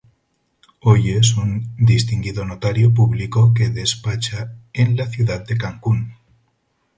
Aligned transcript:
Hoy, 0.79 1.11
es 1.11 1.37
un 1.37 1.75
distinguido 1.77 2.43
notario 2.43 2.91
público 2.91 3.53
que 3.53 3.69
despacha 3.69 4.55
en 4.73 4.97
la 4.97 5.05
ciudad 5.05 5.45
de 5.45 5.57
Cancún. 5.59 6.15